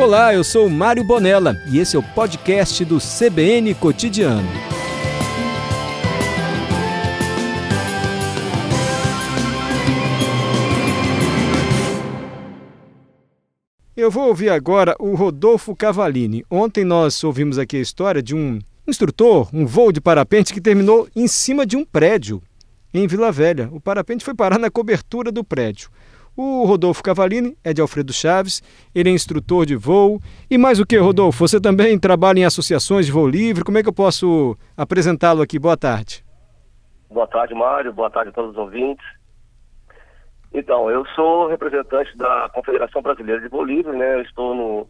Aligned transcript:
Olá, 0.00 0.32
eu 0.32 0.42
sou 0.42 0.66
Mário 0.70 1.04
Bonella 1.04 1.62
e 1.70 1.78
esse 1.78 1.94
é 1.94 1.98
o 1.98 2.02
podcast 2.02 2.82
do 2.86 2.96
CBN 2.96 3.74
Cotidiano. 3.74 4.48
Eu 13.94 14.10
vou 14.10 14.28
ouvir 14.28 14.48
agora 14.48 14.96
o 14.98 15.14
Rodolfo 15.14 15.76
Cavalini. 15.76 16.46
Ontem 16.50 16.82
nós 16.82 17.22
ouvimos 17.22 17.58
aqui 17.58 17.76
a 17.76 17.80
história 17.80 18.22
de 18.22 18.34
um 18.34 18.58
instrutor, 18.88 19.50
um 19.52 19.66
voo 19.66 19.92
de 19.92 20.00
parapente 20.00 20.54
que 20.54 20.62
terminou 20.62 21.10
em 21.14 21.28
cima 21.28 21.66
de 21.66 21.76
um 21.76 21.84
prédio 21.84 22.42
em 22.94 23.06
Vila 23.06 23.30
Velha. 23.30 23.68
O 23.70 23.78
parapente 23.78 24.24
foi 24.24 24.34
parar 24.34 24.58
na 24.58 24.70
cobertura 24.70 25.30
do 25.30 25.44
prédio. 25.44 25.90
O 26.42 26.64
Rodolfo 26.64 27.02
Cavalini 27.02 27.54
é 27.62 27.74
de 27.74 27.82
Alfredo 27.82 28.14
Chaves, 28.14 28.62
ele 28.94 29.10
é 29.10 29.12
instrutor 29.12 29.66
de 29.66 29.76
voo. 29.76 30.18
E 30.50 30.56
mais 30.56 30.80
o 30.80 30.86
que, 30.86 30.96
Rodolfo? 30.96 31.46
Você 31.46 31.60
também 31.60 31.98
trabalha 31.98 32.38
em 32.38 32.46
associações 32.46 33.04
de 33.04 33.12
voo 33.12 33.28
livre. 33.28 33.62
Como 33.62 33.76
é 33.76 33.82
que 33.82 33.88
eu 33.90 33.92
posso 33.92 34.56
apresentá-lo 34.74 35.42
aqui? 35.42 35.58
Boa 35.58 35.76
tarde. 35.76 36.24
Boa 37.10 37.26
tarde, 37.26 37.52
Mário. 37.52 37.92
Boa 37.92 38.08
tarde 38.08 38.30
a 38.30 38.32
todos 38.32 38.52
os 38.52 38.56
ouvintes. 38.56 39.04
Então, 40.54 40.90
eu 40.90 41.04
sou 41.14 41.46
representante 41.46 42.16
da 42.16 42.48
Confederação 42.54 43.02
Brasileira 43.02 43.42
de 43.42 43.48
Voo 43.48 43.62
Livre, 43.62 43.94
né? 43.94 44.14
Eu 44.14 44.22
estou 44.22 44.54
no, 44.54 44.88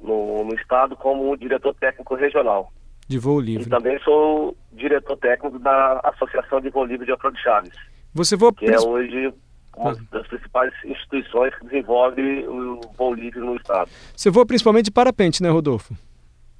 no, 0.00 0.44
no 0.44 0.54
estado 0.54 0.94
como 0.94 1.36
diretor 1.36 1.74
técnico 1.74 2.14
regional. 2.14 2.72
De 3.08 3.18
voo 3.18 3.40
livre. 3.40 3.66
E 3.66 3.68
também 3.68 3.98
sou 4.04 4.56
diretor 4.70 5.16
técnico 5.16 5.58
da 5.58 6.00
Associação 6.04 6.60
de 6.60 6.70
Voo 6.70 6.84
Livre 6.84 7.04
de 7.04 7.10
Alfredo 7.10 7.36
Chaves. 7.38 7.74
Você 8.14 8.36
voa 8.36 8.52
que 8.52 8.66
é 8.66 8.78
hoje 8.78 9.34
uma 9.78 9.94
das 10.10 10.26
principais 10.26 10.72
instituições 10.84 11.54
que 11.56 11.64
desenvolve 11.66 12.46
o 12.48 12.80
voo 12.96 13.14
livre 13.14 13.40
no 13.40 13.56
estado. 13.56 13.90
Você 14.14 14.30
voa 14.30 14.44
principalmente 14.44 14.86
de 14.86 14.90
parapente, 14.90 15.42
né, 15.42 15.48
Rodolfo? 15.48 15.94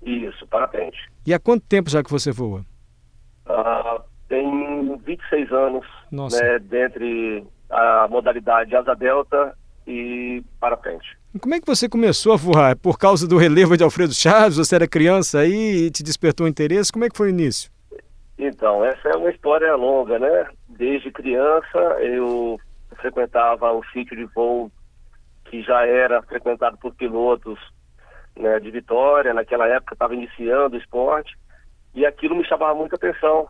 Isso, 0.02 0.46
parapente. 0.46 0.98
E 1.26 1.34
há 1.34 1.38
quanto 1.38 1.66
tempo 1.66 1.90
já 1.90 2.02
que 2.02 2.10
você 2.10 2.30
voa? 2.30 2.64
Uh, 3.46 4.00
tem 4.28 4.96
26 5.04 5.52
anos, 5.52 5.86
Nossa. 6.10 6.42
né, 6.42 6.58
dentre 6.58 7.44
a 7.68 8.06
modalidade 8.08 8.74
asa 8.76 8.94
delta 8.94 9.54
e 9.86 10.42
parapente. 10.60 11.18
Como 11.40 11.54
é 11.54 11.60
que 11.60 11.66
você 11.66 11.88
começou 11.88 12.32
a 12.32 12.36
voar? 12.36 12.76
Por 12.76 12.98
causa 12.98 13.26
do 13.26 13.36
relevo 13.36 13.76
de 13.76 13.84
Alfredo 13.84 14.14
Chaves? 14.14 14.56
Você 14.56 14.74
era 14.74 14.88
criança 14.88 15.40
aí 15.40 15.86
e 15.86 15.90
te 15.90 16.02
despertou 16.02 16.48
interesse? 16.48 16.92
Como 16.92 17.04
é 17.04 17.08
que 17.08 17.16
foi 17.16 17.28
o 17.28 17.30
início? 17.30 17.70
Então, 18.38 18.84
essa 18.84 19.08
é 19.08 19.16
uma 19.16 19.30
história 19.30 19.74
longa, 19.74 20.18
né? 20.18 20.46
Desde 20.68 21.10
criança 21.10 21.78
eu 22.00 22.58
frequentava 23.00 23.72
o 23.72 23.84
sítio 23.86 24.16
de 24.16 24.24
voo 24.24 24.70
que 25.44 25.62
já 25.62 25.86
era 25.86 26.22
frequentado 26.22 26.76
por 26.78 26.94
pilotos 26.94 27.58
né, 28.36 28.60
de 28.60 28.70
Vitória, 28.70 29.34
naquela 29.34 29.66
época 29.66 29.94
estava 29.94 30.14
iniciando 30.14 30.76
o 30.76 30.78
esporte, 30.78 31.36
e 31.94 32.06
aquilo 32.06 32.36
me 32.36 32.46
chamava 32.46 32.74
muita 32.74 32.96
atenção. 32.96 33.48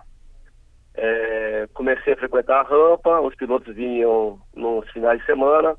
É, 0.94 1.68
comecei 1.74 2.14
a 2.14 2.16
frequentar 2.16 2.60
a 2.60 2.68
rampa, 2.68 3.20
os 3.20 3.34
pilotos 3.34 3.74
vinham 3.74 4.40
nos 4.54 4.88
finais 4.90 5.20
de 5.20 5.26
semana, 5.26 5.76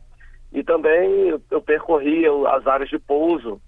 e 0.52 0.64
também 0.64 1.30
eu, 1.30 1.42
eu 1.52 1.62
percorria 1.62 2.30
as 2.50 2.66
áreas 2.68 2.90
de 2.90 3.00
pouso, 3.00 3.62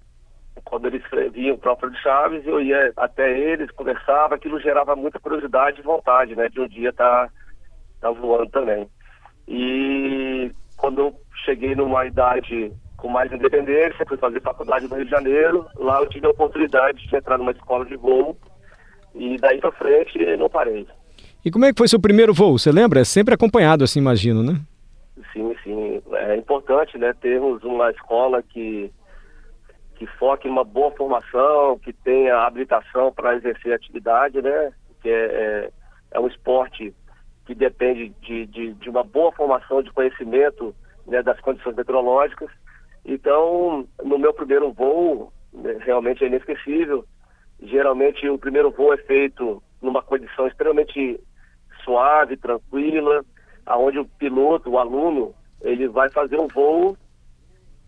quando 0.64 0.88
eles 0.88 1.04
vinham 1.32 1.58
para 1.58 1.74
o 1.74 1.90
de 1.90 2.02
Chaves, 2.02 2.46
eu 2.46 2.62
ia 2.62 2.94
até 2.98 3.38
eles, 3.38 3.72
conversava, 3.72 4.36
aquilo 4.36 4.60
gerava 4.60 4.96
muita 4.96 5.20
curiosidade 5.20 5.80
e 5.80 5.84
vontade, 5.84 6.36
né, 6.36 6.50
de 6.50 6.60
um 6.60 6.68
dia 6.68 6.90
estar 6.90 7.28
tá, 7.28 7.34
tá 8.02 8.12
voando 8.12 8.50
também. 8.52 8.88
E 9.54 10.50
quando 10.78 11.02
eu 11.02 11.16
cheguei 11.44 11.76
numa 11.76 12.06
idade 12.06 12.72
com 12.96 13.10
mais 13.10 13.30
independência, 13.34 14.06
fui 14.08 14.16
fazer 14.16 14.42
faculdade 14.42 14.88
no 14.88 14.96
Rio 14.96 15.04
de 15.04 15.12
Janeiro, 15.12 15.68
lá 15.76 16.00
eu 16.00 16.08
tive 16.08 16.26
a 16.26 16.30
oportunidade 16.30 17.06
de 17.06 17.14
entrar 17.14 17.38
numa 17.38 17.52
escola 17.52 17.86
de 17.86 17.98
voo 17.98 18.38
e 19.14 19.38
daí 19.38 19.60
para 19.60 19.74
frente 19.74 20.18
não 20.38 20.50
parei. 20.50 20.88
E 21.44 21.52
como 21.52 21.66
é 21.66 21.74
que 21.74 21.78
foi 21.78 21.90
seu 21.90 22.00
primeiro 22.00 22.34
voo? 22.34 22.58
Você 22.58 22.72
lembra? 22.72 23.02
É 23.02 23.03
sempre 23.03 23.34
acompanhado, 23.34 23.84
assim, 23.84 24.00
imagino, 24.00 24.42
né? 24.42 24.62
Sim, 25.34 25.54
sim. 25.64 26.02
É 26.14 26.38
importante, 26.38 26.98
né, 26.98 27.14
termos 27.20 27.62
uma 27.64 27.92
escola 27.92 28.42
que 28.42 28.90
que 29.98 30.08
foque 30.18 30.48
em 30.48 30.52
uma 30.52 30.64
boa 30.64 30.90
formação, 30.94 31.78
que 31.78 31.94
tenha 31.94 32.36
habilitação 32.38 33.12
para 33.14 33.36
exercer 33.36 33.74
a 33.74 33.75
atividade, 33.75 34.42
né? 34.42 34.72
Que 35.00 35.09
é, 35.09 35.14
é, 35.14 35.70
é 36.14 36.20
um 36.20 36.25
esporte 36.28 36.92
que 37.51 37.56
depende 37.56 38.13
de, 38.22 38.45
de, 38.45 38.73
de 38.75 38.89
uma 38.89 39.03
boa 39.03 39.29
formação 39.34 39.84
de 39.84 39.91
conhecimento 39.91 40.73
né, 41.06 41.22
das 41.22 41.38
condições 41.41 41.75
meteorológicas. 41.75 42.50
Então, 43.03 43.85
no 44.01 44.17
meu 44.17 44.34
primeiro 44.34 44.72
voo, 44.72 45.34
né, 45.51 45.78
realmente 45.81 46.23
é 46.23 46.28
inesquecível. 46.28 47.03
Geralmente, 47.62 48.28
o 48.29 48.38
primeiro 48.38 48.72
voo 48.72 48.94
é 48.94 48.97
feito 48.97 49.62
numa 49.81 50.01
condição 50.01 50.47
extremamente 50.47 51.19
suave, 51.84 52.38
tranquila, 52.38 53.22
aonde 53.66 54.00
o 54.00 54.06
piloto, 54.06 54.69
o 54.69 54.79
aluno, 54.79 55.35
ele 55.62 55.89
vai 55.89 56.09
fazer 56.09 56.39
um 56.39 56.47
voo 56.47 56.95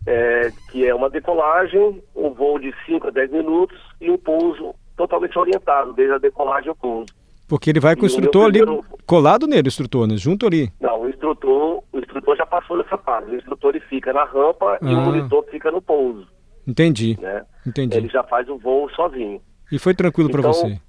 é, 0.06 0.50
que 0.70 0.86
é 0.86 0.94
uma 0.94 1.08
decolagem, 1.08 2.02
um 2.14 2.28
voo 2.34 2.58
de 2.58 2.74
5 2.84 3.08
a 3.08 3.10
10 3.10 3.30
minutos 3.30 3.80
e 3.98 4.10
um 4.10 4.18
pouso 4.18 4.74
totalmente 4.94 5.38
orientado, 5.38 5.94
desde 5.94 6.16
a 6.16 6.18
decolagem 6.18 6.68
ao 6.68 6.76
pouso. 6.76 7.23
Porque 7.54 7.70
ele 7.70 7.78
vai 7.78 7.94
com 7.94 8.02
o 8.02 8.06
instrutor 8.06 8.46
ali 8.46 8.58
colado 9.06 9.46
nele, 9.46 9.68
o 9.68 9.70
instrutor, 9.70 10.08
né? 10.08 10.16
Junto 10.16 10.44
ali. 10.44 10.72
Não, 10.80 11.02
o 11.02 11.08
instrutor, 11.08 11.84
o 11.92 11.98
instrutor 12.00 12.36
já 12.36 12.44
passou 12.44 12.76
nessa 12.76 12.98
fase. 12.98 13.30
O 13.30 13.36
instrutor 13.36 13.76
ele 13.76 13.84
fica 13.84 14.12
na 14.12 14.24
rampa 14.24 14.72
ah. 14.72 14.78
e 14.82 14.92
o 14.92 14.98
ah. 14.98 15.02
monitor 15.02 15.44
fica 15.48 15.70
no 15.70 15.80
pouso. 15.80 16.26
Entendi. 16.66 17.16
Né? 17.20 17.44
Entendi. 17.64 17.96
Ele 17.96 18.08
já 18.08 18.24
faz 18.24 18.48
o 18.48 18.58
voo 18.58 18.90
sozinho. 18.90 19.40
E 19.70 19.78
foi 19.78 19.94
tranquilo 19.94 20.30
então, 20.30 20.42
para 20.42 20.50
você? 20.50 20.80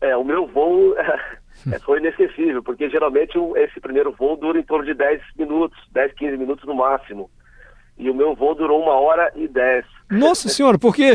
É, 0.00 0.16
o 0.16 0.24
meu 0.24 0.46
voo 0.46 0.94
é, 1.70 1.78
foi 1.80 1.98
inesquecível, 1.98 2.62
porque 2.62 2.88
geralmente 2.88 3.38
esse 3.56 3.78
primeiro 3.78 4.10
voo 4.10 4.34
dura 4.34 4.58
em 4.58 4.62
torno 4.64 4.86
de 4.86 4.94
10 4.94 5.20
minutos, 5.38 5.78
10, 5.92 6.14
15 6.14 6.38
minutos 6.38 6.64
no 6.64 6.74
máximo. 6.74 7.30
E 7.98 8.08
o 8.08 8.14
meu 8.14 8.34
voo 8.34 8.54
durou 8.54 8.80
uma 8.80 8.94
hora 8.94 9.30
e 9.36 9.46
10. 9.46 9.84
Nossa 10.10 10.48
senhora, 10.48 10.78
por 10.78 10.96
quê? 10.96 11.12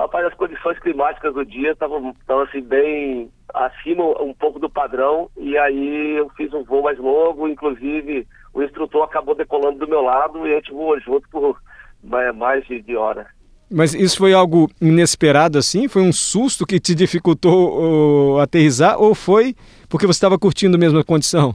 Rapaz, 0.00 0.24
as 0.24 0.34
condições 0.34 0.78
climáticas 0.78 1.34
do 1.34 1.44
dia 1.44 1.72
estavam 1.72 2.14
assim 2.48 2.62
bem 2.62 3.30
acima 3.52 4.02
um 4.22 4.32
pouco 4.32 4.58
do 4.58 4.70
padrão 4.70 5.28
e 5.36 5.58
aí 5.58 6.16
eu 6.16 6.30
fiz 6.38 6.50
um 6.54 6.64
voo 6.64 6.82
mais 6.82 6.98
longo, 6.98 7.46
inclusive 7.46 8.26
o 8.54 8.62
instrutor 8.62 9.02
acabou 9.02 9.34
decolando 9.34 9.78
do 9.78 9.86
meu 9.86 10.00
lado 10.00 10.46
e 10.46 10.52
a 10.52 10.54
gente 10.54 10.72
voou 10.72 10.98
junto 11.00 11.28
por 11.28 11.60
mais 12.02 12.64
de 12.66 12.96
hora. 12.96 13.26
Mas 13.70 13.92
isso 13.92 14.16
foi 14.16 14.32
algo 14.32 14.70
inesperado 14.80 15.58
assim? 15.58 15.86
Foi 15.86 16.00
um 16.00 16.14
susto 16.14 16.64
que 16.64 16.80
te 16.80 16.94
dificultou 16.94 18.36
uh, 18.36 18.40
aterrizar 18.40 18.98
ou 18.98 19.14
foi 19.14 19.54
porque 19.86 20.06
você 20.06 20.16
estava 20.16 20.38
curtindo 20.38 20.78
mesmo 20.78 20.98
a 20.98 21.04
condição? 21.04 21.54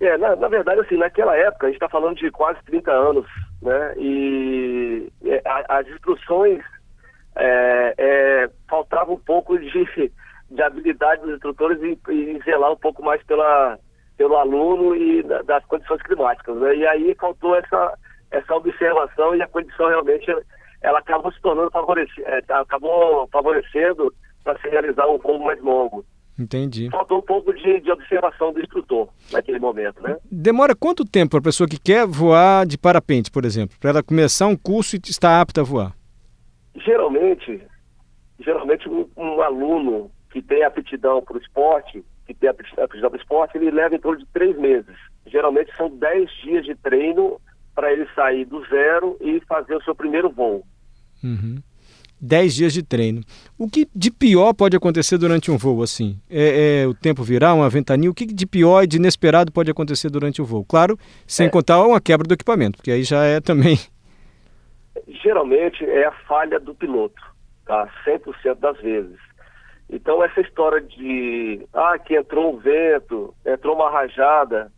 É, 0.00 0.16
na, 0.16 0.36
na, 0.36 0.46
verdade, 0.46 0.80
assim, 0.80 0.96
naquela 0.96 1.36
época, 1.36 1.66
a 1.66 1.70
gente 1.70 1.82
está 1.82 1.88
falando 1.88 2.14
de 2.18 2.30
quase 2.30 2.60
30 2.66 2.92
anos, 2.92 3.26
né? 3.60 3.94
E 3.96 5.08
é, 5.24 5.42
a, 5.44 5.78
as 5.80 5.88
instruções 5.88 6.62
é, 7.38 7.94
é, 7.96 8.50
faltava 8.68 9.12
um 9.12 9.18
pouco 9.18 9.58
de 9.58 9.68
de 10.50 10.62
habilidade 10.62 11.22
dos 11.22 11.34
instrutores 11.34 11.78
e, 11.82 11.98
e 12.10 12.40
zelar 12.42 12.72
um 12.72 12.76
pouco 12.76 13.02
mais 13.02 13.22
pela, 13.24 13.78
pelo 14.16 14.36
aluno 14.36 14.96
e 14.96 15.22
da, 15.22 15.42
das 15.42 15.64
condições 15.66 16.02
climáticas. 16.02 16.56
Né? 16.56 16.76
E 16.76 16.86
aí 16.86 17.14
faltou 17.20 17.54
essa, 17.54 17.94
essa 18.30 18.54
observação 18.54 19.34
e 19.34 19.42
a 19.42 19.48
condição 19.48 19.88
realmente 19.88 20.34
ela 20.80 21.00
acabou 21.00 21.32
se 21.32 21.40
tornando 21.40 21.70
favorecendo, 21.70 22.26
é, 22.26 22.42
acabou 22.48 23.28
favorecendo 23.32 24.12
para 24.44 24.58
se 24.60 24.68
realizar 24.68 25.06
um 25.08 25.18
voo 25.18 25.38
mais 25.38 25.60
longo. 25.62 26.04
Entendi. 26.38 26.88
Faltou 26.90 27.18
um 27.18 27.22
pouco 27.22 27.52
de, 27.52 27.80
de, 27.80 27.90
observação 27.90 28.52
do 28.52 28.60
instrutor 28.60 29.08
naquele 29.32 29.58
momento, 29.58 30.00
né? 30.00 30.16
Demora 30.30 30.72
quanto 30.74 31.04
tempo 31.04 31.32
para 31.32 31.40
a 31.40 31.42
pessoa 31.42 31.68
que 31.68 31.80
quer 31.80 32.06
voar 32.06 32.64
de 32.64 32.78
parapente, 32.78 33.28
por 33.28 33.44
exemplo, 33.44 33.76
para 33.80 33.90
ela 33.90 34.02
começar 34.04 34.46
um 34.46 34.56
curso 34.56 34.94
e 34.94 35.00
estar 35.04 35.40
apta 35.40 35.62
a 35.62 35.64
voar? 35.64 35.97
Geralmente, 36.84 37.60
geralmente 38.38 38.88
um, 38.88 39.08
um 39.16 39.40
aluno 39.40 40.10
que 40.30 40.42
tem 40.42 40.62
aptidão 40.62 41.22
para 41.22 41.36
o 41.36 41.40
esporte, 41.40 42.04
que 42.26 42.34
tem 42.34 42.48
aptidão 42.48 42.86
para 42.86 43.12
o 43.12 43.16
esporte, 43.16 43.56
ele 43.56 43.70
leva 43.70 43.94
em 43.94 44.00
torno 44.00 44.18
de 44.18 44.26
três 44.26 44.56
meses. 44.58 44.94
Geralmente 45.26 45.74
são 45.76 45.90
dez 45.90 46.30
dias 46.42 46.64
de 46.64 46.74
treino 46.74 47.40
para 47.74 47.92
ele 47.92 48.06
sair 48.14 48.44
do 48.44 48.64
zero 48.66 49.16
e 49.20 49.40
fazer 49.48 49.74
o 49.76 49.82
seu 49.82 49.94
primeiro 49.94 50.30
voo. 50.30 50.64
Uhum. 51.22 51.62
Dez 52.20 52.54
dias 52.54 52.72
de 52.72 52.82
treino. 52.82 53.22
O 53.56 53.68
que 53.68 53.88
de 53.94 54.10
pior 54.10 54.52
pode 54.52 54.76
acontecer 54.76 55.16
durante 55.18 55.50
um 55.50 55.56
voo 55.56 55.82
assim? 55.82 56.18
É, 56.28 56.82
é 56.82 56.86
o 56.86 56.92
tempo 56.92 57.22
virar, 57.22 57.54
uma 57.54 57.70
ventania? 57.70 58.10
O 58.10 58.14
que 58.14 58.26
de 58.26 58.46
pior 58.46 58.82
e 58.82 58.88
de 58.88 58.96
inesperado 58.96 59.52
pode 59.52 59.70
acontecer 59.70 60.10
durante 60.10 60.42
o 60.42 60.44
voo? 60.44 60.64
Claro, 60.64 60.98
sem 61.26 61.46
é. 61.46 61.50
contar 61.50 61.80
uma 61.84 62.00
quebra 62.00 62.26
do 62.26 62.34
equipamento, 62.34 62.78
porque 62.78 62.90
aí 62.90 63.04
já 63.04 63.24
é 63.24 63.40
também... 63.40 63.78
Geralmente 65.08 65.84
é 65.84 66.06
a 66.06 66.12
falha 66.26 66.60
do 66.60 66.74
piloto, 66.74 67.22
tá? 67.64 67.88
100% 68.04 68.54
das 68.56 68.78
vezes. 68.80 69.18
Então 69.90 70.22
essa 70.22 70.40
história 70.40 70.82
de 70.82 71.66
ah, 71.72 71.98
que 71.98 72.14
entrou 72.14 72.54
um 72.54 72.58
vento, 72.58 73.34
entrou 73.46 73.74
uma 73.74 73.90
rajada, 73.90 74.70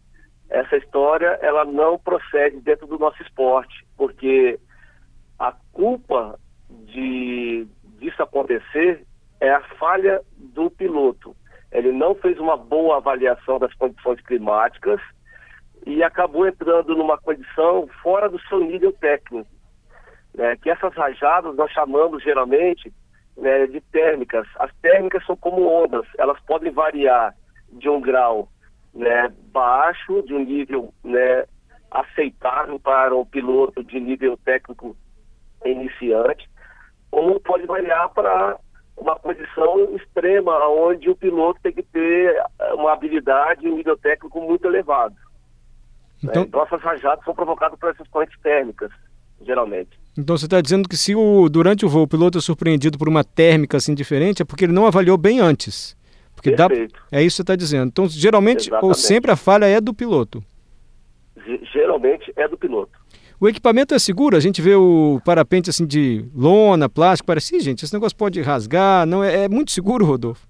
essa 0.48 0.76
história 0.76 1.38
ela 1.42 1.64
não 1.64 1.98
procede 1.98 2.60
dentro 2.60 2.86
do 2.86 2.98
nosso 2.98 3.20
esporte, 3.22 3.84
porque 3.96 4.58
A 5.38 5.54
culpa 5.72 6.38
de 6.68 7.66
disso 7.98 8.22
acontecer 8.22 9.06
é 9.40 9.50
a 9.50 9.62
falha 9.78 10.20
do 10.36 10.70
piloto. 10.70 11.34
Ele 11.72 11.92
não 11.92 12.14
fez 12.14 12.38
uma 12.38 12.58
boa 12.58 12.98
avaliação 12.98 13.58
das 13.58 13.72
condições 13.74 14.20
climáticas 14.20 15.00
e 15.86 16.02
acabou 16.02 16.46
entrando 16.46 16.94
numa 16.94 17.16
condição 17.16 17.88
fora 18.02 18.28
do 18.28 18.38
seu 18.42 18.60
nível 18.60 18.92
técnico. 18.92 19.48
Né? 20.34 20.56
Que 20.56 20.70
essas 20.70 20.94
rajadas 20.94 21.54
nós 21.56 21.70
chamamos 21.72 22.22
geralmente 22.22 22.92
né, 23.36 23.66
de 23.66 23.80
térmicas. 23.80 24.46
As 24.56 24.72
térmicas 24.80 25.24
são 25.24 25.36
como 25.36 25.66
ondas, 25.66 26.06
elas 26.18 26.38
podem 26.40 26.70
variar 26.70 27.34
de 27.72 27.88
um 27.88 28.00
grau 28.00 28.48
né, 28.94 29.32
baixo, 29.52 30.22
de 30.22 30.34
um 30.34 30.44
nível 30.44 30.92
né, 31.04 31.44
aceitável 31.90 32.78
para 32.78 33.14
um 33.14 33.24
piloto 33.24 33.82
de 33.82 33.98
nível 33.98 34.36
técnico 34.44 34.96
iniciante, 35.64 36.48
ou 37.10 37.40
pode 37.40 37.66
variar 37.66 38.08
para 38.10 38.58
uma 38.96 39.16
condição 39.16 39.96
extrema, 39.96 40.56
onde 40.68 41.08
o 41.08 41.16
piloto 41.16 41.60
tem 41.62 41.72
que 41.72 41.82
ter 41.82 42.42
uma 42.74 42.92
habilidade 42.92 43.66
e 43.66 43.70
um 43.70 43.76
nível 43.76 43.96
técnico 43.96 44.40
muito 44.40 44.66
elevado. 44.66 45.16
Então, 46.22 46.42
né? 46.42 46.48
então 46.48 46.62
essas 46.62 46.82
rajadas 46.82 47.24
são 47.24 47.34
provocadas 47.34 47.78
por 47.78 47.90
essas 47.90 48.06
correntes 48.08 48.38
térmicas, 48.40 48.90
geralmente. 49.40 49.98
Então 50.20 50.36
você 50.36 50.44
está 50.44 50.60
dizendo 50.60 50.88
que 50.88 50.96
se 50.96 51.14
o, 51.14 51.48
durante 51.48 51.84
o 51.84 51.88
voo 51.88 52.02
o 52.02 52.08
piloto 52.08 52.38
é 52.38 52.40
surpreendido 52.40 52.98
por 52.98 53.08
uma 53.08 53.24
térmica 53.24 53.76
assim 53.76 53.94
diferente, 53.94 54.42
é 54.42 54.44
porque 54.44 54.64
ele 54.64 54.72
não 54.72 54.86
avaliou 54.86 55.16
bem 55.16 55.40
antes. 55.40 55.96
Porque 56.34 56.52
dá, 56.52 56.68
é 57.12 57.22
isso 57.22 57.34
que 57.34 57.36
você 57.36 57.42
está 57.42 57.56
dizendo. 57.56 57.88
Então, 57.88 58.08
geralmente, 58.08 58.68
Exatamente. 58.68 58.86
ou 58.86 58.94
sempre 58.94 59.30
a 59.30 59.36
falha 59.36 59.66
é 59.66 59.80
do 59.80 59.92
piloto. 59.92 60.42
Geralmente 61.72 62.32
é 62.36 62.48
do 62.48 62.56
piloto. 62.56 62.98
O 63.40 63.48
equipamento 63.48 63.94
é 63.94 63.98
seguro? 63.98 64.36
A 64.36 64.40
gente 64.40 64.60
vê 64.60 64.74
o 64.74 65.20
parapente 65.24 65.70
assim 65.70 65.86
de 65.86 66.24
lona, 66.34 66.88
plástico, 66.88 67.26
parece, 67.26 67.58
gente, 67.60 67.84
esse 67.84 67.94
negócio 67.94 68.16
pode 68.16 68.40
rasgar, 68.42 69.06
não 69.06 69.24
é, 69.24 69.44
é 69.44 69.48
muito 69.48 69.70
seguro, 69.70 70.04
Rodolfo? 70.04 70.46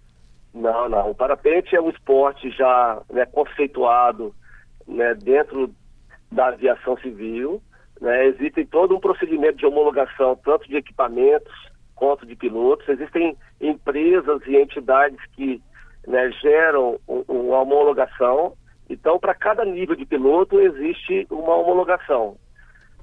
Não, 0.52 0.88
não. 0.88 1.10
O 1.10 1.14
parapente 1.14 1.74
é 1.76 1.80
um 1.80 1.90
esporte 1.90 2.50
já 2.50 3.00
né, 3.12 3.24
conceituado 3.26 4.34
né, 4.86 5.14
dentro 5.14 5.72
da 6.32 6.48
aviação 6.48 6.96
civil. 6.98 7.62
Né, 8.00 8.26
existe 8.28 8.64
todo 8.64 8.96
um 8.96 9.00
procedimento 9.00 9.58
de 9.58 9.66
homologação, 9.66 10.34
tanto 10.42 10.66
de 10.66 10.76
equipamentos 10.76 11.52
quanto 11.94 12.24
de 12.24 12.34
pilotos. 12.34 12.88
Existem 12.88 13.36
empresas 13.60 14.40
e 14.46 14.56
entidades 14.56 15.18
que 15.36 15.62
né, 16.06 16.30
geram 16.40 16.98
uma 17.06 17.60
homologação. 17.60 18.54
Então, 18.88 19.18
para 19.18 19.34
cada 19.34 19.64
nível 19.64 19.94
de 19.94 20.06
piloto, 20.06 20.58
existe 20.58 21.26
uma 21.30 21.54
homologação. 21.56 22.36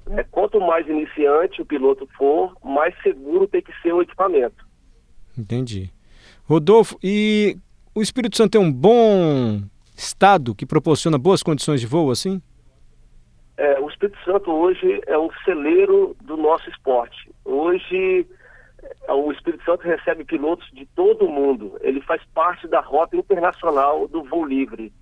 Né, 0.04 0.24
quanto 0.30 0.60
mais 0.60 0.88
iniciante 0.88 1.62
o 1.62 1.66
piloto 1.66 2.08
for, 2.16 2.56
mais 2.64 2.94
seguro 3.02 3.46
tem 3.46 3.62
que 3.62 3.72
ser 3.80 3.92
o 3.92 4.02
equipamento. 4.02 4.66
Entendi. 5.36 5.92
Rodolfo, 6.44 6.98
e 7.02 7.56
o 7.94 8.02
Espírito 8.02 8.36
Santo 8.36 8.52
tem 8.52 8.60
um 8.60 8.72
bom 8.72 9.62
estado 9.96 10.54
que 10.54 10.66
proporciona 10.66 11.18
boas 11.18 11.42
condições 11.42 11.80
de 11.80 11.86
voo 11.86 12.10
assim? 12.10 12.42
É, 13.58 13.80
o 13.80 13.88
Espírito 13.88 14.16
Santo 14.24 14.52
hoje 14.52 15.02
é 15.08 15.18
um 15.18 15.28
celeiro 15.44 16.16
do 16.22 16.36
nosso 16.36 16.70
esporte. 16.70 17.28
Hoje 17.44 18.24
é, 19.08 19.12
o 19.12 19.32
Espírito 19.32 19.64
Santo 19.64 19.82
recebe 19.82 20.24
pilotos 20.24 20.70
de 20.72 20.86
todo 20.94 21.24
o 21.24 21.30
mundo. 21.30 21.76
Ele 21.80 22.00
faz 22.02 22.22
parte 22.32 22.68
da 22.68 22.80
rota 22.80 23.16
internacional 23.16 24.06
do 24.06 24.22
voo 24.22 24.46
livre. 24.46 24.92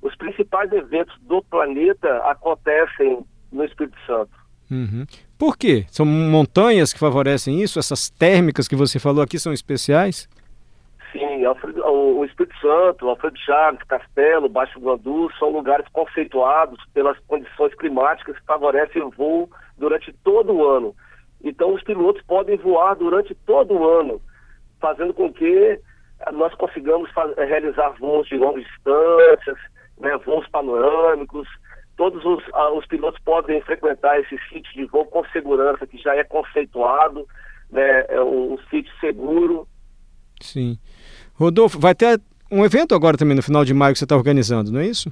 Os 0.00 0.14
principais 0.14 0.70
eventos 0.70 1.18
do 1.22 1.42
planeta 1.42 2.18
acontecem 2.18 3.26
no 3.50 3.64
Espírito 3.64 3.98
Santo. 4.06 4.30
Uhum. 4.70 5.04
Por 5.36 5.56
quê? 5.56 5.84
São 5.90 6.06
montanhas 6.06 6.92
que 6.92 7.00
favorecem 7.00 7.60
isso? 7.60 7.80
Essas 7.80 8.08
térmicas 8.08 8.68
que 8.68 8.76
você 8.76 9.00
falou 9.00 9.24
aqui 9.24 9.40
são 9.40 9.52
especiais? 9.52 10.28
O 11.46 12.24
Espírito 12.24 12.56
Santo, 12.60 13.08
Alfredo 13.08 13.38
Chaves, 13.38 13.82
Castelo, 13.84 14.48
Baixo 14.48 14.78
Guandu 14.78 15.30
são 15.38 15.50
lugares 15.50 15.86
conceituados 15.92 16.78
pelas 16.92 17.18
condições 17.26 17.74
climáticas 17.74 18.38
que 18.38 18.46
favorecem 18.46 19.02
o 19.02 19.10
voo 19.10 19.50
durante 19.76 20.12
todo 20.24 20.52
o 20.52 20.68
ano. 20.68 20.94
Então, 21.42 21.74
os 21.74 21.82
pilotos 21.82 22.22
podem 22.22 22.56
voar 22.56 22.94
durante 22.94 23.34
todo 23.34 23.74
o 23.74 23.88
ano, 23.88 24.20
fazendo 24.80 25.12
com 25.12 25.32
que 25.32 25.78
nós 26.32 26.54
consigamos 26.54 27.10
realizar 27.36 27.90
voos 28.00 28.26
de 28.28 28.36
longas 28.36 28.64
distâncias, 28.64 29.58
né, 29.98 30.16
voos 30.24 30.48
panorâmicos. 30.48 31.46
Todos 31.96 32.24
os, 32.24 32.42
os 32.76 32.86
pilotos 32.86 33.20
podem 33.24 33.60
frequentar 33.60 34.18
esse 34.20 34.38
sítio 34.48 34.72
de 34.72 34.84
voo 34.86 35.04
com 35.06 35.24
segurança, 35.26 35.86
que 35.86 35.98
já 35.98 36.16
é 36.16 36.24
conceituado, 36.24 37.26
né, 37.70 38.06
é 38.08 38.20
um, 38.20 38.54
um 38.54 38.58
sítio 38.70 38.92
seguro. 39.00 39.68
Sim. 40.40 40.78
Rodolfo, 41.34 41.78
vai 41.78 41.94
ter 41.94 42.20
um 42.50 42.64
evento 42.64 42.94
agora 42.94 43.16
também 43.16 43.36
no 43.36 43.42
final 43.42 43.64
de 43.64 43.74
maio 43.74 43.92
que 43.92 43.98
você 43.98 44.04
está 44.04 44.16
organizando, 44.16 44.70
não 44.70 44.80
é 44.80 44.86
isso? 44.86 45.10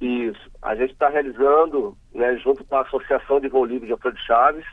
Isso. 0.00 0.50
A 0.60 0.74
gente 0.74 0.92
está 0.92 1.08
realizando, 1.08 1.96
né, 2.12 2.36
junto 2.38 2.64
com 2.64 2.76
a 2.76 2.82
Associação 2.82 3.40
de 3.40 3.48
Voo 3.48 3.64
Livre 3.64 3.86
de 3.86 3.92
Alfredo 3.92 4.18
Chaves, 4.18 4.64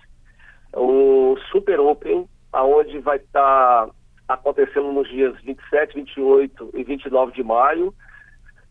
o 0.73 1.37
Super 1.51 1.79
Open, 1.79 2.27
aonde 2.51 2.97
vai 2.99 3.17
estar 3.17 3.87
tá 3.87 3.91
acontecendo 4.27 4.91
nos 4.91 5.07
dias 5.09 5.39
27, 5.43 5.95
28 5.95 6.71
e 6.73 6.83
29 6.83 7.31
de 7.33 7.43
maio. 7.43 7.93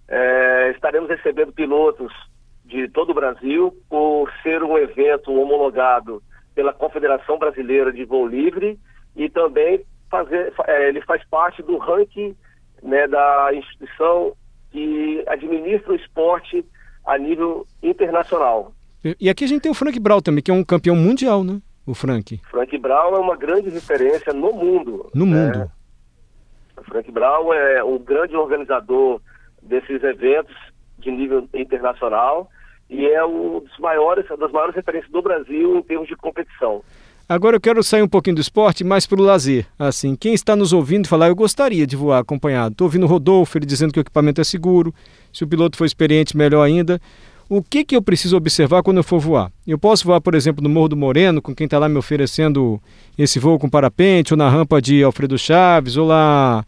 É, 0.08 0.72
estaremos 0.74 1.08
recebendo 1.08 1.52
pilotos 1.52 2.12
de 2.64 2.88
todo 2.88 3.10
o 3.10 3.14
Brasil 3.14 3.76
por 3.88 4.30
ser 4.42 4.62
um 4.62 4.76
evento 4.76 5.32
homologado 5.32 6.22
pela 6.54 6.72
Confederação 6.72 7.38
Brasileira 7.38 7.92
de 7.92 8.04
Voo 8.04 8.26
Livre 8.26 8.78
e 9.14 9.28
também 9.28 9.84
fazer, 10.10 10.52
é, 10.66 10.88
ele 10.88 11.00
faz 11.02 11.22
parte 11.28 11.62
do 11.62 11.78
ranking 11.78 12.36
né, 12.82 13.06
da 13.06 13.50
instituição 13.54 14.32
que 14.70 15.24
administra 15.26 15.92
o 15.92 15.96
esporte 15.96 16.64
a 17.06 17.16
nível 17.16 17.66
internacional. 17.82 18.72
E 19.18 19.30
aqui 19.30 19.44
a 19.44 19.48
gente 19.48 19.62
tem 19.62 19.72
o 19.72 19.74
Frank 19.74 19.98
Brau 19.98 20.20
também, 20.20 20.42
que 20.42 20.50
é 20.50 20.54
um 20.54 20.64
campeão 20.64 20.94
mundial, 20.94 21.42
né? 21.42 21.60
O 21.86 21.94
Frank. 21.94 22.38
Frank 22.50 22.76
Brau 22.78 23.16
é 23.16 23.18
uma 23.18 23.36
grande 23.36 23.70
referência 23.70 24.32
no 24.32 24.52
mundo. 24.52 25.10
No 25.14 25.24
né? 25.24 25.46
mundo. 25.46 25.72
O 26.76 26.84
Frank 26.84 27.10
Brau 27.10 27.52
é 27.52 27.82
um 27.82 27.98
grande 27.98 28.36
organizador 28.36 29.20
desses 29.62 30.02
eventos 30.02 30.54
de 30.98 31.10
nível 31.10 31.48
internacional 31.54 32.50
e 32.88 33.06
é 33.06 33.24
um 33.24 33.60
dos 33.60 33.78
maiores, 33.78 34.26
das 34.28 34.52
maiores 34.52 34.74
referências 34.74 35.10
do 35.10 35.22
Brasil 35.22 35.76
em 35.76 35.82
termos 35.82 36.08
de 36.08 36.16
competição. 36.16 36.82
Agora 37.30 37.54
eu 37.54 37.60
quero 37.60 37.80
sair 37.84 38.02
um 38.02 38.08
pouquinho 38.08 38.34
do 38.34 38.40
esporte, 38.40 38.82
mais 38.82 39.06
para 39.06 39.20
o 39.20 39.22
lazer. 39.22 39.64
Assim, 39.78 40.16
quem 40.16 40.34
está 40.34 40.56
nos 40.56 40.72
ouvindo 40.72 41.06
falar, 41.06 41.28
eu 41.28 41.36
gostaria 41.36 41.86
de 41.86 41.94
voar 41.94 42.18
acompanhado. 42.18 42.72
Estou 42.72 42.86
ouvindo 42.86 43.04
o 43.04 43.06
Rodolfo, 43.06 43.56
ele 43.56 43.64
dizendo 43.64 43.92
que 43.92 44.00
o 44.00 44.02
equipamento 44.02 44.40
é 44.40 44.44
seguro. 44.44 44.92
Se 45.32 45.44
o 45.44 45.46
piloto 45.46 45.76
for 45.76 45.84
experiente, 45.84 46.36
melhor 46.36 46.64
ainda. 46.64 47.00
O 47.48 47.62
que, 47.62 47.84
que 47.84 47.94
eu 47.94 48.02
preciso 48.02 48.36
observar 48.36 48.82
quando 48.82 48.96
eu 48.96 49.04
for 49.04 49.20
voar? 49.20 49.52
Eu 49.64 49.78
posso 49.78 50.04
voar, 50.04 50.20
por 50.20 50.34
exemplo, 50.34 50.60
no 50.60 50.68
Morro 50.68 50.88
do 50.88 50.96
Moreno, 50.96 51.40
com 51.40 51.54
quem 51.54 51.66
está 51.66 51.78
lá 51.78 51.88
me 51.88 51.98
oferecendo 51.98 52.82
esse 53.16 53.38
voo 53.38 53.60
com 53.60 53.70
parapente, 53.70 54.34
ou 54.34 54.36
na 54.36 54.48
rampa 54.48 54.82
de 54.82 55.00
Alfredo 55.04 55.38
Chaves, 55.38 55.96
ou 55.96 56.08
lá 56.08 56.66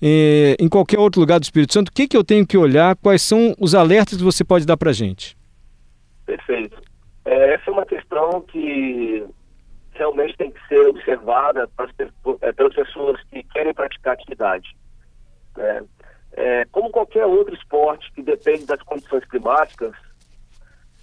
eh, 0.00 0.56
em 0.58 0.66
qualquer 0.66 0.98
outro 0.98 1.20
lugar 1.20 1.38
do 1.38 1.42
Espírito 1.42 1.74
Santo. 1.74 1.90
O 1.90 1.92
que, 1.92 2.08
que 2.08 2.16
eu 2.16 2.24
tenho 2.24 2.46
que 2.46 2.56
olhar? 2.56 2.96
Quais 2.96 3.20
são 3.20 3.54
os 3.60 3.74
alertas 3.74 4.16
que 4.16 4.24
você 4.24 4.44
pode 4.44 4.64
dar 4.64 4.78
para 4.78 4.94
gente? 4.94 5.36
Perfeito. 6.24 6.74
É, 7.26 7.52
essa 7.52 7.70
é 7.70 7.70
uma 7.70 7.84
questão 7.84 8.40
que 8.50 9.22
realmente 9.94 10.36
tem 10.36 10.50
que 10.50 10.66
ser 10.66 10.88
observada 10.88 11.68
é, 12.40 12.52
pelas 12.52 12.74
pessoas 12.74 13.22
que 13.24 13.42
querem 13.44 13.72
praticar 13.74 14.14
atividade. 14.14 14.76
É, 15.56 15.82
é, 16.32 16.64
como 16.66 16.90
qualquer 16.90 17.24
outro 17.26 17.54
esporte 17.54 18.10
que 18.12 18.22
depende 18.22 18.66
das 18.66 18.82
condições 18.82 19.24
climáticas, 19.26 19.94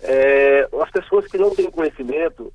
é, 0.01 0.67
as 0.81 0.91
pessoas 0.91 1.27
que 1.27 1.37
não 1.37 1.55
têm 1.55 1.71
conhecimento, 1.71 2.51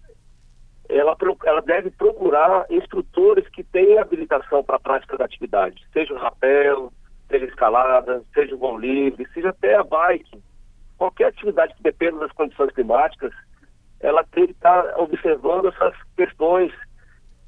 ela, 0.88 1.16
ela 1.44 1.62
deve 1.62 1.90
procurar 1.90 2.66
instrutores 2.70 3.48
que 3.48 3.64
têm 3.64 3.98
habilitação 3.98 4.62
para 4.62 4.76
a 4.76 4.80
prática 4.80 5.16
da 5.16 5.24
atividade, 5.24 5.84
seja 5.92 6.12
o 6.14 6.18
rapel, 6.18 6.92
seja 7.28 7.46
escalada, 7.46 8.22
seja 8.34 8.54
o 8.54 8.58
voo 8.58 8.78
livre, 8.78 9.26
seja 9.32 9.50
até 9.50 9.74
a 9.74 9.82
bike. 9.82 10.42
Qualquer 10.96 11.26
atividade 11.26 11.74
que 11.74 11.82
dependa 11.82 12.20
das 12.20 12.32
condições 12.32 12.72
climáticas, 12.72 13.32
ela 14.00 14.24
tem 14.24 14.46
que 14.46 14.52
estar 14.52 14.98
observando 14.98 15.68
essas 15.68 15.94
questões 16.16 16.72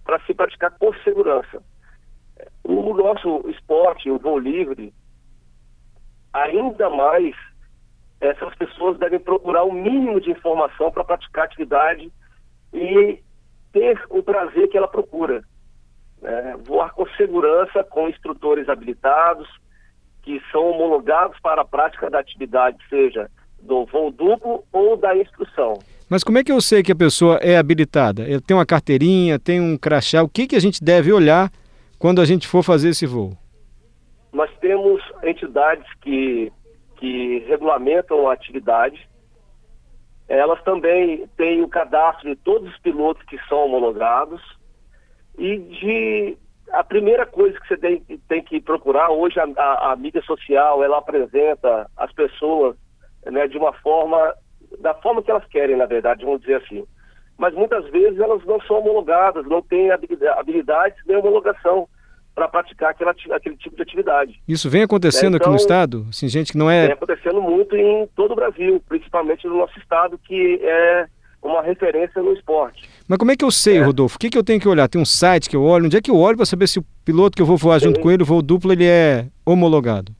para 0.04 0.20
se 0.20 0.34
praticar 0.34 0.70
com 0.78 0.92
segurança. 1.04 1.62
O 2.64 2.94
nosso 2.94 3.48
esporte, 3.50 4.10
o 4.10 4.18
voo 4.18 4.38
livre, 4.38 4.92
ainda 6.32 6.88
mais 6.88 7.34
essas 8.20 8.54
pessoas 8.56 8.98
devem 8.98 9.18
procurar 9.18 9.64
o 9.64 9.72
mínimo 9.72 10.20
de 10.20 10.30
informação 10.30 10.90
para 10.90 11.04
praticar 11.04 11.44
atividade 11.44 12.10
e 12.72 13.22
ter 13.72 14.02
o 14.10 14.22
prazer 14.22 14.68
que 14.68 14.76
ela 14.76 14.88
procura. 14.88 15.42
Né? 16.20 16.56
Voar 16.64 16.92
com 16.94 17.06
segurança, 17.10 17.84
com 17.84 18.08
instrutores 18.08 18.68
habilitados, 18.68 19.48
que 20.22 20.42
são 20.50 20.70
homologados 20.70 21.38
para 21.40 21.62
a 21.62 21.64
prática 21.64 22.10
da 22.10 22.18
atividade, 22.18 22.78
seja 22.88 23.30
do 23.60 23.84
voo 23.86 24.10
duplo 24.10 24.64
ou 24.72 24.96
da 24.96 25.16
instrução. 25.16 25.78
Mas 26.10 26.24
como 26.24 26.38
é 26.38 26.44
que 26.44 26.50
eu 26.50 26.60
sei 26.60 26.82
que 26.82 26.92
a 26.92 26.96
pessoa 26.96 27.36
é 27.36 27.58
habilitada? 27.58 28.22
Ele 28.22 28.40
tem 28.40 28.56
uma 28.56 28.64
carteirinha, 28.64 29.38
tem 29.38 29.60
um 29.60 29.76
crachá, 29.76 30.22
o 30.22 30.28
que, 30.28 30.46
que 30.46 30.56
a 30.56 30.60
gente 30.60 30.82
deve 30.82 31.12
olhar 31.12 31.50
quando 31.98 32.20
a 32.20 32.24
gente 32.24 32.48
for 32.48 32.62
fazer 32.62 32.90
esse 32.90 33.04
voo? 33.04 33.36
Nós 34.32 34.50
temos 34.58 35.02
entidades 35.22 35.86
que, 36.00 36.50
que 36.96 37.44
regulamentam 37.46 38.28
a 38.28 38.32
atividade, 38.32 39.06
elas 40.28 40.62
também 40.62 41.26
têm 41.36 41.62
o 41.62 41.68
cadastro 41.68 42.28
de 42.28 42.36
todos 42.36 42.70
os 42.70 42.78
pilotos 42.80 43.22
que 43.24 43.38
são 43.48 43.66
homologados 43.66 44.40
e 45.38 45.58
de 45.58 46.38
a 46.70 46.84
primeira 46.84 47.24
coisa 47.24 47.58
que 47.58 47.68
você 47.68 47.78
tem, 47.78 48.00
tem 48.28 48.42
que 48.42 48.60
procurar 48.60 49.10
hoje 49.10 49.40
a, 49.40 49.44
a, 49.56 49.92
a, 49.92 49.96
mídia 49.96 50.22
social 50.22 50.84
ela 50.84 50.98
apresenta 50.98 51.90
as 51.96 52.12
pessoas 52.12 52.76
né, 53.24 53.48
de 53.48 53.56
uma 53.56 53.72
forma 53.72 54.34
da 54.80 54.94
forma 54.94 55.22
que 55.22 55.30
elas 55.30 55.44
querem 55.46 55.76
na 55.76 55.86
verdade 55.86 56.24
vamos 56.24 56.40
dizer 56.40 56.56
assim 56.56 56.84
mas 57.36 57.54
muitas 57.54 57.88
vezes 57.90 58.18
elas 58.18 58.44
não 58.44 58.60
são 58.62 58.78
homologadas 58.78 59.46
não 59.46 59.62
têm 59.62 59.90
habilidades 59.90 60.98
nem 61.06 61.16
homologação 61.16 61.88
para 62.38 62.48
praticar 62.48 62.90
aquela, 62.90 63.10
aquele 63.10 63.56
tipo 63.56 63.74
de 63.74 63.82
atividade. 63.82 64.40
Isso 64.46 64.70
vem 64.70 64.84
acontecendo 64.84 65.34
então, 65.34 65.38
aqui 65.38 65.48
no 65.48 65.54
então, 65.56 65.62
estado? 65.64 66.06
Assim, 66.08 66.28
gente 66.28 66.52
que 66.52 66.58
não 66.58 66.70
é. 66.70 66.84
Vem 66.84 66.92
acontecendo 66.92 67.42
muito 67.42 67.76
em 67.76 68.06
todo 68.14 68.30
o 68.30 68.36
Brasil, 68.36 68.80
principalmente 68.88 69.44
no 69.48 69.56
nosso 69.56 69.76
estado, 69.76 70.16
que 70.18 70.60
é 70.62 71.06
uma 71.42 71.60
referência 71.62 72.22
no 72.22 72.32
esporte. 72.32 72.88
Mas 73.08 73.18
como 73.18 73.32
é 73.32 73.36
que 73.36 73.44
eu 73.44 73.50
sei, 73.50 73.78
é. 73.78 73.82
Rodolfo? 73.82 74.16
O 74.16 74.18
que, 74.20 74.30
que 74.30 74.38
eu 74.38 74.44
tenho 74.44 74.60
que 74.60 74.68
olhar? 74.68 74.88
Tem 74.88 75.00
um 75.00 75.04
site 75.04 75.50
que 75.50 75.56
eu 75.56 75.64
olho? 75.64 75.86
Onde 75.86 75.96
é 75.96 76.00
que 76.00 76.12
eu 76.12 76.16
olho 76.16 76.36
para 76.36 76.46
saber 76.46 76.68
se 76.68 76.78
o 76.78 76.84
piloto 77.04 77.34
que 77.34 77.42
eu 77.42 77.46
vou 77.46 77.56
voar 77.56 77.80
Tem. 77.80 77.88
junto 77.88 78.00
com 78.00 78.08
ele, 78.08 78.22
o 78.22 78.26
voo 78.26 78.40
duplo, 78.40 78.72
ele 78.72 78.86
é 78.86 79.26
homologado? 79.44 80.12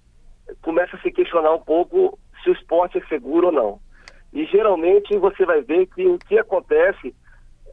começa 0.60 0.96
a 0.96 1.00
se 1.00 1.12
questionar 1.12 1.52
um 1.52 1.60
pouco 1.60 2.18
se 2.42 2.50
o 2.50 2.52
esporte 2.52 2.98
é 2.98 3.06
seguro 3.06 3.46
ou 3.46 3.52
não. 3.52 3.80
E 4.32 4.44
geralmente 4.46 5.16
você 5.16 5.46
vai 5.46 5.62
ver 5.62 5.86
que 5.86 6.04
o 6.06 6.18
que 6.18 6.36
acontece 6.36 7.14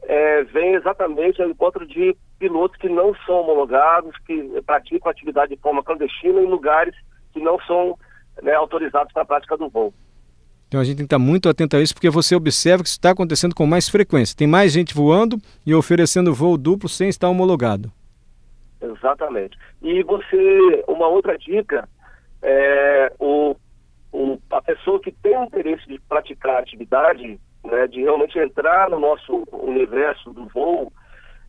é, 0.04 0.44
vem 0.44 0.74
exatamente 0.74 1.42
ao 1.42 1.48
encontro 1.48 1.84
de 1.84 2.16
pilotos 2.38 2.78
que 2.78 2.88
não 2.88 3.12
são 3.26 3.40
homologados, 3.40 4.16
que 4.18 4.62
praticam 4.62 5.10
atividade 5.10 5.56
de 5.56 5.60
forma 5.60 5.82
clandestina 5.82 6.40
em 6.40 6.46
lugares 6.46 6.94
que 7.32 7.40
não 7.40 7.58
são 7.62 7.98
né, 8.40 8.54
autorizados 8.54 9.12
para 9.12 9.22
a 9.22 9.26
prática 9.26 9.56
do 9.56 9.68
voo. 9.68 9.92
Então 10.68 10.80
a 10.80 10.84
gente 10.84 10.96
tem 10.96 11.06
que 11.06 11.14
estar 11.14 11.18
muito 11.18 11.48
atento 11.48 11.76
a 11.76 11.80
isso, 11.80 11.94
porque 11.94 12.10
você 12.10 12.34
observa 12.34 12.82
que 12.82 12.88
isso 12.88 12.98
está 12.98 13.10
acontecendo 13.10 13.54
com 13.54 13.66
mais 13.66 13.88
frequência. 13.88 14.36
Tem 14.36 14.46
mais 14.46 14.72
gente 14.72 14.94
voando 14.94 15.38
e 15.64 15.74
oferecendo 15.74 16.34
voo 16.34 16.56
duplo 16.56 16.88
sem 16.88 17.08
estar 17.08 17.28
homologado. 17.28 17.92
Exatamente. 18.80 19.56
E 19.82 20.02
você, 20.02 20.84
uma 20.88 21.06
outra 21.08 21.38
dica, 21.38 21.88
é, 22.42 23.12
o, 23.18 23.56
o, 24.12 24.38
a 24.50 24.60
pessoa 24.60 25.00
que 25.00 25.12
tem 25.12 25.42
interesse 25.44 25.86
de 25.86 25.98
praticar 26.00 26.58
atividade, 26.58 27.38
né, 27.64 27.86
de 27.86 28.02
realmente 28.02 28.38
entrar 28.38 28.90
no 28.90 28.98
nosso 28.98 29.44
universo 29.52 30.32
do 30.32 30.46
voo, 30.48 30.92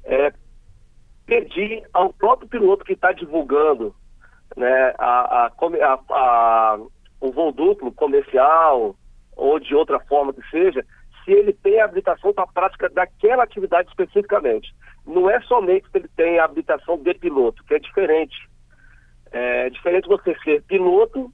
é, 0.04 0.32
pedir 1.26 1.84
ao 1.94 2.14
próprio 2.14 2.48
piloto 2.48 2.86
que 2.86 2.94
está 2.94 3.12
divulgando 3.12 3.94
né, 4.56 4.94
a, 4.98 5.46
a, 5.46 5.52
a, 5.82 6.00
a, 6.10 6.80
o 7.20 7.32
voo 7.32 7.52
duplo 7.52 7.92
comercial 7.92 8.96
ou 9.36 9.60
de 9.60 9.76
outra 9.76 10.00
forma 10.02 10.34
que 10.34 10.42
seja, 10.50 10.86
se 11.24 11.32
ele 11.32 11.54
tem 11.54 11.82
habilitação 11.82 12.34
para 12.34 12.44
a 12.44 12.48
prática 12.48 12.90
daquela 12.90 13.44
atividade 13.44 13.90
especificamente 13.90 14.74
não 15.06 15.30
é 15.30 15.40
somente 15.42 15.90
que 15.90 15.98
ele 15.98 16.10
tem 16.16 16.40
a 16.40 16.46
habilitação 16.46 16.98
de 16.98 17.14
piloto, 17.14 17.64
que 17.66 17.76
é 17.76 17.80
diferente. 17.80 18.36
É 19.32 19.70
diferente 19.70 20.08
você 20.08 20.36
ser 20.44 20.64
piloto 20.64 21.32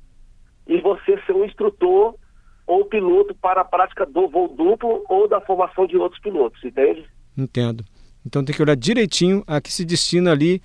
e 0.67 0.79
você 0.81 1.20
ser 1.25 1.34
um 1.34 1.46
instrutor 1.46 2.15
ou 2.67 2.86
piloto 2.86 3.34
para 3.36 3.62
a 3.62 3.65
prática 3.65 4.05
do 4.05 4.27
voo 4.27 4.48
duplo 4.48 5.03
ou 5.10 5.27
da 5.27 5.41
formação 5.41 5.88
de 5.88 5.98
outros 5.98 6.22
pilotos, 6.22 6.63
entende? 6.63 7.05
Entendo. 7.38 7.84
Então 8.25 8.43
tem 8.43 8.55
que 8.55 8.62
olhar 8.62 8.75
direitinho 8.75 9.43
a 9.48 9.62
que 9.62 9.72
se 9.72 9.86
destina 9.86 10.31
ali 10.31 10.62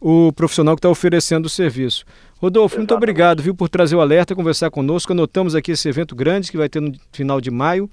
o 0.00 0.32
profissional 0.32 0.74
que 0.74 0.78
está 0.78 0.88
oferecendo 0.88 1.46
o 1.46 1.50
serviço. 1.50 2.04
Rodolfo, 2.40 2.76
Exatamente. 2.76 2.78
muito 2.78 2.94
obrigado 2.94 3.42
viu, 3.42 3.54
por 3.54 3.68
trazer 3.68 3.94
o 3.96 4.00
alerta, 4.00 4.34
conversar 4.34 4.70
conosco. 4.70 5.12
Anotamos 5.12 5.54
aqui 5.54 5.72
esse 5.72 5.86
evento 5.86 6.16
grande 6.16 6.50
que 6.50 6.56
vai 6.56 6.70
ter 6.70 6.80
no 6.80 6.92
final 7.12 7.38
de 7.38 7.50
maio. 7.50 7.88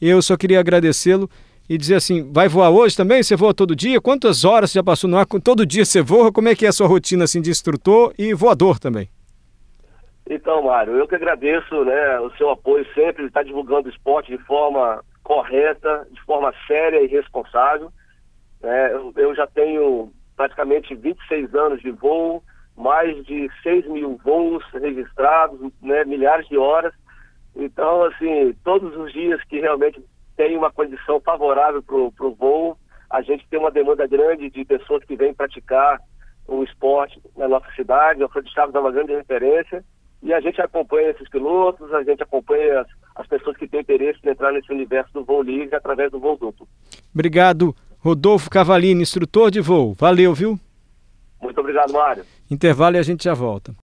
Eu 0.00 0.20
só 0.20 0.36
queria 0.36 0.60
agradecê-lo 0.60 1.28
e 1.66 1.78
dizer 1.78 1.94
assim, 1.94 2.30
vai 2.30 2.48
voar 2.48 2.68
hoje 2.68 2.94
também? 2.94 3.22
Você 3.22 3.34
voa 3.34 3.54
todo 3.54 3.74
dia? 3.74 3.98
Quantas 3.98 4.44
horas 4.44 4.70
você 4.70 4.78
já 4.78 4.82
passou 4.82 5.08
no 5.08 5.16
ar? 5.16 5.24
Todo 5.42 5.64
dia 5.64 5.86
você 5.86 6.02
voa? 6.02 6.30
Como 6.30 6.48
é 6.48 6.54
que 6.54 6.66
é 6.66 6.68
a 6.68 6.72
sua 6.72 6.86
rotina 6.86 7.24
assim, 7.24 7.40
de 7.40 7.48
instrutor 7.48 8.12
e 8.18 8.34
voador 8.34 8.78
também? 8.78 9.08
Então, 10.28 10.64
Mário, 10.64 10.94
eu 10.94 11.08
que 11.08 11.14
agradeço 11.14 11.84
né, 11.84 12.20
o 12.20 12.30
seu 12.32 12.50
apoio 12.50 12.86
sempre, 12.94 13.24
está 13.24 13.42
divulgando 13.42 13.88
o 13.88 13.90
esporte 13.90 14.30
de 14.30 14.42
forma 14.44 15.02
correta, 15.22 16.06
de 16.12 16.20
forma 16.24 16.52
séria 16.66 17.02
e 17.02 17.06
responsável. 17.06 17.90
É, 18.62 18.92
eu, 18.92 19.14
eu 19.16 19.34
já 19.34 19.46
tenho 19.46 20.12
praticamente 20.36 20.94
26 20.94 21.54
anos 21.54 21.80
de 21.80 21.90
voo, 21.90 22.42
mais 22.78 23.24
de 23.26 23.50
6 23.62 23.88
mil 23.88 24.18
voos 24.24 24.64
registrados, 24.72 25.60
né, 25.82 26.04
milhares 26.04 26.46
de 26.48 26.56
horas. 26.56 26.94
Então, 27.56 28.04
assim, 28.04 28.54
todos 28.64 28.96
os 28.96 29.12
dias 29.12 29.42
que 29.44 29.58
realmente 29.58 30.00
tem 30.36 30.56
uma 30.56 30.70
condição 30.70 31.20
favorável 31.20 31.82
para 31.82 31.96
o 31.96 32.34
voo. 32.38 32.78
A 33.10 33.20
gente 33.20 33.46
tem 33.48 33.58
uma 33.58 33.70
demanda 33.70 34.06
grande 34.06 34.48
de 34.48 34.64
pessoas 34.64 35.02
que 35.04 35.16
vêm 35.16 35.34
praticar 35.34 35.98
o 36.46 36.62
esporte 36.62 37.20
na 37.36 37.48
nossa 37.48 37.66
cidade. 37.72 38.22
O 38.22 38.28
Fred 38.28 38.48
Chaves 38.52 38.74
é 38.74 38.78
uma 38.78 38.92
grande 38.92 39.12
referência. 39.12 39.84
E 40.22 40.32
a 40.32 40.40
gente 40.40 40.60
acompanha 40.60 41.10
esses 41.10 41.28
pilotos, 41.28 41.92
a 41.92 42.02
gente 42.02 42.22
acompanha 42.22 42.80
as, 42.80 42.86
as 43.16 43.26
pessoas 43.26 43.56
que 43.56 43.68
têm 43.68 43.80
interesse 43.80 44.18
em 44.24 44.30
entrar 44.30 44.52
nesse 44.52 44.72
universo 44.72 45.12
do 45.12 45.24
voo 45.24 45.42
livre 45.42 45.74
através 45.74 46.10
do 46.10 46.20
voo 46.20 46.36
duplo. 46.36 46.66
Obrigado, 47.12 47.74
Rodolfo 47.98 48.50
Cavalini, 48.50 49.02
instrutor 49.02 49.50
de 49.50 49.60
voo. 49.60 49.94
Valeu, 49.94 50.34
viu? 50.34 50.58
Muito 51.40 51.60
obrigado, 51.60 51.92
Mário. 51.92 52.24
Intervalo 52.50 52.96
e 52.96 52.98
a 52.98 53.02
gente 53.02 53.24
já 53.24 53.34
volta. 53.34 53.74